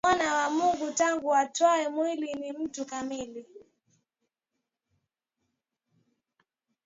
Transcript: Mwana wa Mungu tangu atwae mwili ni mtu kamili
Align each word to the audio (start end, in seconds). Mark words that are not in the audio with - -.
Mwana 0.03 0.33
wa 0.33 0.49
Mungu 0.49 0.91
tangu 0.91 1.33
atwae 1.35 1.89
mwili 1.89 2.33
ni 2.33 2.51
mtu 2.51 2.85
kamili 2.85 3.45